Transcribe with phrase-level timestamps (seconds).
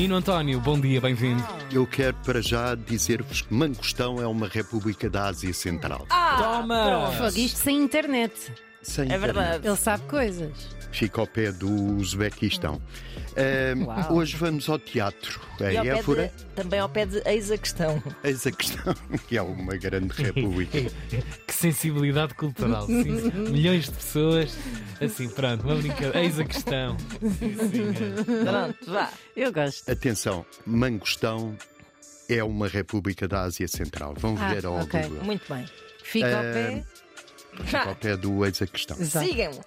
[0.00, 1.46] Nino António, bom dia, bem-vindo.
[1.70, 6.06] Eu quero para já dizer-vos que Mangostão é uma república da Ásia Central.
[6.38, 7.12] Toma!
[7.18, 8.50] Fogo, isto sem internet.
[8.82, 9.20] Sem É internet.
[9.34, 9.66] verdade.
[9.68, 10.50] Ele sabe coisas.
[10.92, 12.80] Fica ao pé do Uzbequistão.
[13.86, 14.14] Uau.
[14.16, 15.40] hoje vamos ao teatro.
[15.60, 18.02] E ao Em pé Évora, de- também ao pé de Eis a Questão.
[18.24, 18.94] eis a questão,
[19.28, 20.78] que é uma grande república.
[21.46, 22.86] Que sensibilidade cultural.
[22.86, 23.04] Sim,
[23.50, 24.56] milhões de pessoas.
[25.00, 26.20] Assim, pronto, uma brincadeira.
[26.22, 26.96] Eis a questão.
[27.38, 27.94] Sim, senhor.
[28.44, 29.10] Pronto, vá.
[29.36, 29.88] Eu gosto.
[29.90, 31.56] Atenção, Mangostão
[32.28, 34.14] é uma república da Ásia Central.
[34.18, 35.02] Vão Ah, ver ao ok.
[35.02, 35.24] Google.
[35.24, 35.66] Muito bem.
[36.02, 36.84] Fica ao pé.
[37.78, 38.96] Fica ao pé do eis a questão.
[38.98, 39.26] Exato.
[39.26, 39.58] Sigam-me.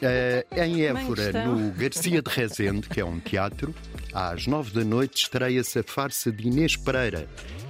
[0.00, 3.74] Eh, em Évora, no Garcia de Rezende, que é um teatro,
[4.12, 7.26] às nove da noite estreia-se a farsa de Inês Pereira,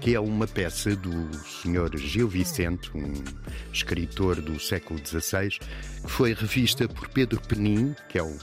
[0.00, 1.10] que é uma peça do
[1.44, 1.96] Sr.
[1.96, 3.12] Gil Vicente, um
[3.72, 5.48] escritor do século XVI,
[6.04, 8.36] que foi revista por Pedro Penin, que é um,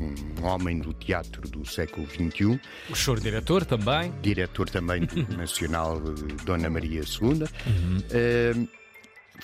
[0.00, 4.12] um homem do teatro do século XXI, O senhor diretor também.
[4.22, 7.44] diretor também do Nacional eh, Dona Maria II.
[8.10, 8.52] Eh,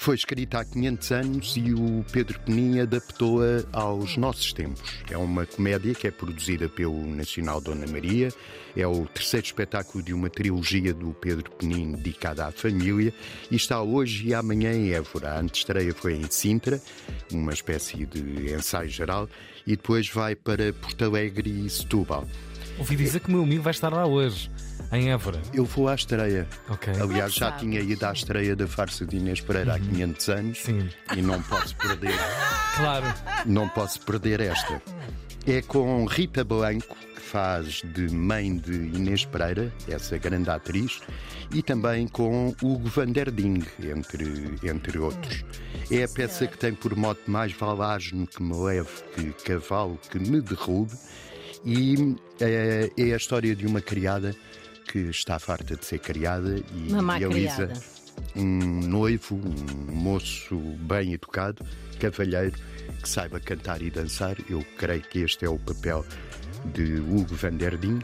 [0.01, 4.81] foi escrita há 500 anos e o Pedro Penin adaptou-a aos nossos tempos.
[5.11, 8.33] É uma comédia que é produzida pelo Nacional Dona Maria.
[8.75, 13.12] É o terceiro espetáculo de uma trilogia do Pedro Penin dedicada à família
[13.51, 15.33] e está hoje e amanhã em Évora.
[15.33, 16.81] A antestreia foi em Sintra,
[17.31, 19.29] uma espécie de ensaio geral,
[19.67, 22.27] e depois vai para Porto Alegre e Setúbal.
[22.81, 24.50] Ouvi dizer que o meu amigo vai estar lá hoje,
[24.91, 25.41] em Évora.
[25.53, 26.48] Eu vou à estreia.
[26.69, 26.92] Ok.
[26.98, 30.89] Aliás, já tinha ido à estreia da farsa de Inês Pereira há 500 anos Sim,
[31.14, 32.14] e não posso perder,
[32.77, 33.06] claro.
[33.45, 34.81] não posso perder esta.
[35.47, 41.01] É com Rita Blanco, que faz de mãe de Inês Pereira, essa grande atriz,
[41.53, 45.45] e também com Hugo van der Ding, entre, entre outros.
[45.91, 49.98] É a peça que tem por mote mais vale asno que me leve que cavalo
[50.11, 50.95] que me derrube,
[51.64, 54.34] e eh, é a história de uma criada
[54.91, 57.73] que está farta de ser criada e Uma criada.
[58.35, 61.64] um noivo, um moço bem educado,
[62.01, 62.57] cavalheiro,
[63.02, 64.36] que saiba cantar e dançar.
[64.48, 66.05] Eu creio que este é o papel
[66.74, 68.01] de Hugo van der Ding.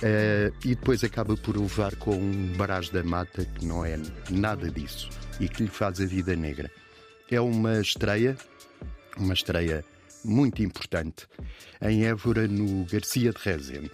[0.00, 3.98] Eh, e depois acaba por levar com um Brás da Mata que não é
[4.30, 5.08] nada disso
[5.40, 6.70] e que lhe faz a vida negra.
[7.30, 8.36] É uma estreia,
[9.16, 9.84] uma estreia
[10.24, 11.26] muito importante
[11.82, 13.90] em Évora, no Garcia de Rezende.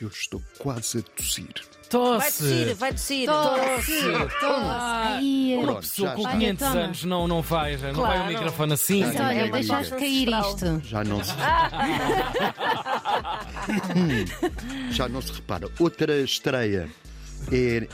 [0.00, 1.46] Eu estou quase a tossir.
[1.92, 2.74] Vai tossir, Tosse!
[2.74, 3.26] vai tossir.
[3.26, 4.02] Tosse,
[4.40, 5.54] tosse.
[5.54, 6.32] Uma Pronto, pessoa já com está.
[6.32, 6.84] 500 Olha, toma.
[6.84, 8.28] anos não, não faz, não vai o Claro.
[8.32, 9.00] microfone assim.
[9.04, 10.80] Mas olha, deixaste cair isto.
[10.84, 11.32] Já não se.
[14.92, 15.68] Já não se repara.
[15.78, 16.88] Outra estreia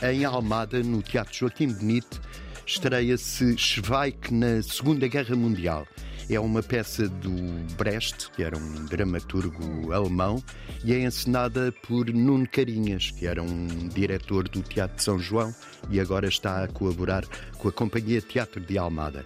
[0.01, 2.21] é em Almada, no Teatro Joaquim Benito,
[2.65, 5.87] estreia-se Schweik na Segunda Guerra Mundial.
[6.29, 7.31] É uma peça do
[7.77, 10.43] Brecht, que era um dramaturgo alemão,
[10.83, 15.55] e é encenada por Nuno Carinhas, que era um diretor do Teatro de São João
[15.89, 17.23] e agora está a colaborar
[17.57, 19.25] com a Companhia Teatro de Almada.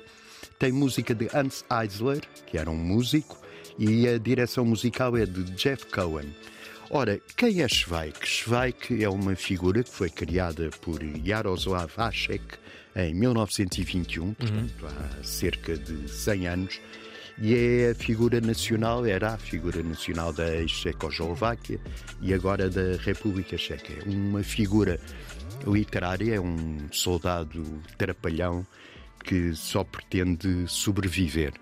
[0.60, 3.36] Tem música de Hans Eisler, que era um músico,
[3.80, 6.30] e a direção musical é de Jeff Cohen.
[6.94, 8.28] Ora, quem é Schweik?
[8.28, 12.44] Schweik é uma figura que foi criada por Jaroslav Hasek
[12.94, 16.82] em 1921, portanto há cerca de 100 anos,
[17.38, 21.80] e é a figura nacional, era a figura nacional da ex-Checoslováquia
[22.22, 23.94] e agora da República Checa.
[23.94, 25.00] É Uma figura
[25.66, 27.64] literária, é um soldado
[27.98, 28.68] trapalhão
[29.24, 31.54] que só pretende sobreviver.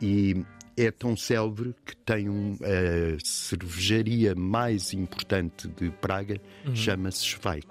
[0.00, 0.42] E
[0.76, 6.40] é tão célebre que tem um, a cervejaria mais importante de Praga,
[6.74, 7.68] chama-se Schweik.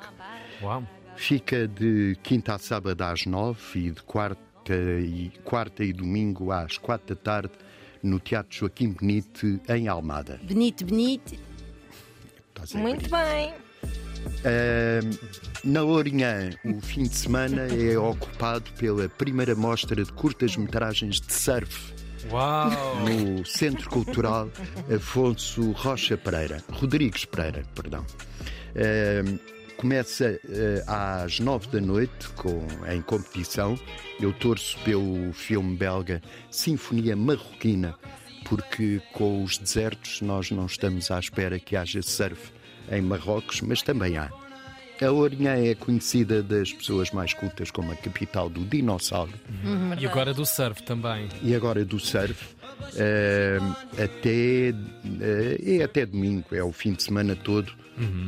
[0.61, 0.87] Uau.
[1.15, 6.77] Fica de quinta a sábado às nove e de quarta e, quarta e domingo às
[6.77, 7.53] quatro da tarde
[8.01, 10.39] no Teatro Joaquim Benite, em Almada.
[10.43, 10.85] Benito.
[12.49, 13.53] Estás a Muito bem.
[14.45, 15.11] Ahm,
[15.63, 21.93] na Lourinhã, o fim de semana é ocupado pela primeira mostra de curtas-metragens de surf
[22.31, 22.69] Uau.
[23.01, 24.49] no Centro Cultural
[24.93, 28.05] Afonso Rocha Pereira, Rodrigues Pereira, perdão.
[28.75, 29.37] Ahm,
[29.77, 30.39] começa
[30.87, 33.77] ah, às nove da noite com, em competição.
[34.19, 37.95] Eu torço pelo filme belga Sinfonia Marroquina,
[38.45, 42.51] porque com os desertos nós não estamos à espera que haja surf
[42.91, 44.29] em Marrocos, mas também há.
[45.01, 49.33] A Ourinhã é conhecida das pessoas mais cultas como a capital do dinossauro
[49.99, 51.27] E agora do surf também.
[51.41, 52.55] e agora do surf.
[52.95, 53.57] eh,
[53.93, 54.69] até,
[55.21, 57.71] eh, é até domingo, é o fim de semana todo.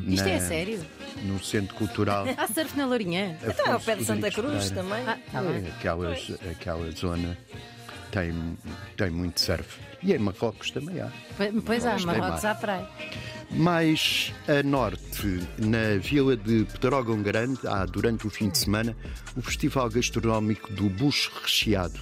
[0.07, 0.85] Isto na- é sério?
[1.23, 2.25] No Centro Cultural.
[2.37, 3.35] Há surf na Lourinhã.
[3.41, 4.75] Então, ao Afonso pé de Santa Cruz Pereira.
[4.75, 5.03] também.
[5.07, 5.43] Ah, tá.
[5.43, 7.37] É, aquelas, aquela zona
[8.11, 8.33] tem,
[8.97, 9.79] tem muito surf.
[10.03, 11.09] E em Marrocos também há.
[11.65, 12.87] Pois há, Mas tem Marrocos à praia.
[13.51, 18.95] Mais a norte, na vila de Pedrógão Grande, há durante o fim de semana
[19.35, 21.97] o Festival Gastronómico do Bucho Recheado,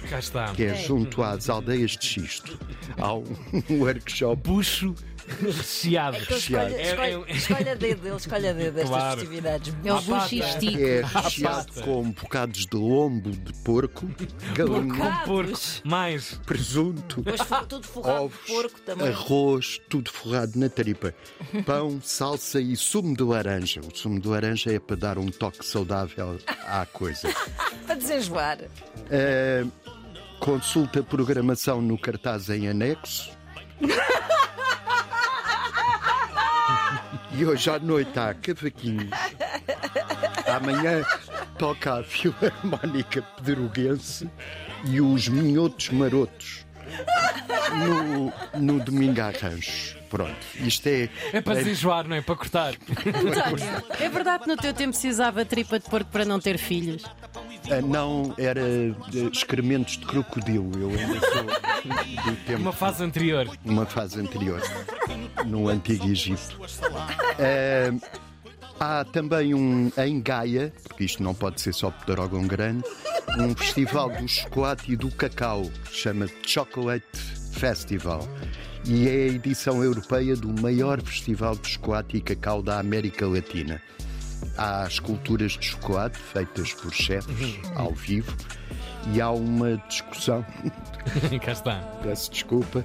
[0.54, 2.58] que é junto às aldeias de Xisto.
[2.98, 3.24] Há um
[3.80, 4.94] workshop Bucho
[5.40, 6.16] recheado.
[6.16, 9.20] É- escolhe, é- escolhe a dedo, ele escolhe a dedo destas Claro.
[9.20, 9.74] festividades.
[9.84, 10.78] É o buchistico.
[10.78, 14.06] é recheado com bocados de lombo de porco,
[14.54, 15.58] galinha, Com porco.
[15.84, 16.40] Mais.
[16.46, 17.22] presunto,
[17.68, 19.08] tudo forrado ovos, de porco também.
[19.08, 21.14] arroz, tudo forrado na taripa.
[21.66, 23.80] Pão, salsa e sumo de laranja.
[23.80, 27.28] O sumo de laranja é para dar um toque saudável à coisa.
[27.86, 28.58] Para desenjoar.
[28.62, 29.70] Uh,
[30.40, 33.30] consulta a programação no cartaz em anexo.
[37.36, 39.10] E hoje à noite há cavaquinhos.
[40.46, 41.04] Amanhã
[41.58, 44.28] toca a Filarmónica Pedroguense
[44.86, 46.64] e os Minhotos Marotos
[47.74, 49.96] no, no domingo a Rancho.
[50.08, 51.08] Pronto, isto é.
[51.32, 52.20] É para desenjoar, não é?
[52.22, 52.74] Para cortar.
[52.74, 56.56] António, é verdade que no teu tempo se usava tripa de porco para não ter
[56.56, 57.02] filhos?
[57.70, 58.60] Ah, Não era
[59.32, 62.60] excrementos de crocodilo, eu ainda sou do tempo.
[62.60, 63.48] Uma fase anterior.
[63.64, 64.60] uma fase anterior,
[65.46, 66.60] no Antigo Egito.
[67.38, 67.90] Eh,
[68.78, 72.84] há também um em Gaia, porque isto não pode ser só Pedrógão Grande,
[73.38, 77.04] um festival do chocolate e do cacau, chama Chocolate
[77.52, 78.28] Festival.
[78.86, 83.80] E é a edição europeia do maior festival de chocolate e cacau da América Latina.
[84.56, 88.34] Há esculturas de chocolate feitas por chefes ao vivo
[89.12, 90.44] e há uma discussão
[91.44, 91.76] Cá está.
[92.02, 92.84] peço desculpa,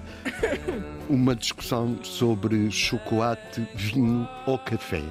[1.09, 5.03] uma discussão sobre chocolate, vinho ou café.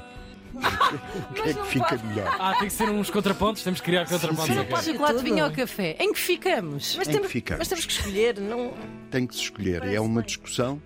[0.55, 2.37] O que é que fica melhor?
[2.41, 3.63] Ah, tem que ser uns contrapontos.
[3.63, 4.47] Temos que criar contrapontos.
[4.55, 4.59] sim.
[4.61, 4.77] ok.
[4.83, 5.97] Chocolate, vinho ou café?
[6.01, 6.97] Em que ficamos?
[6.97, 7.59] Mas Em temos, que ficamos?
[7.61, 8.75] mas temos que escolher, não.
[9.11, 9.85] Tem que se escolher.
[9.85, 10.83] É uma discussão,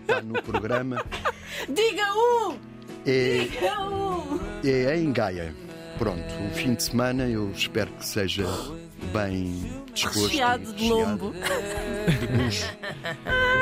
[0.00, 1.04] está no programa,
[1.68, 2.69] Diga um!
[3.06, 3.48] É,
[3.80, 4.38] um!
[4.64, 5.54] é em Gaia.
[5.98, 8.46] Pronto, o fim de semana eu espero que seja
[9.12, 10.28] bem disposto.
[10.28, 11.34] Recheado de lombo.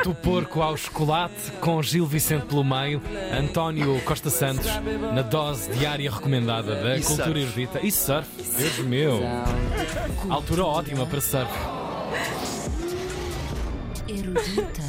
[0.03, 3.01] Do porco ao chocolate, com Gil Vicente pelo meio,
[3.37, 4.67] António Costa Santos,
[5.13, 7.41] na dose diária recomendada da E cultura surf.
[7.41, 7.79] erudita.
[7.85, 9.19] E surf, Deus meu.
[10.29, 11.51] Altura ótima para surf.
[14.07, 14.69] Erudita.